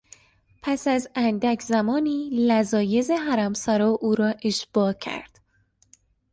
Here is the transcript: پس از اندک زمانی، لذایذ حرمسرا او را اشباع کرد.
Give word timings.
پس 0.61 0.87
از 0.87 1.07
اندک 1.15 1.61
زمانی، 1.61 2.29
لذایذ 2.33 3.11
حرمسرا 3.11 3.87
او 3.89 4.15
را 4.15 4.33
اشباع 4.43 4.93
کرد. 4.93 5.39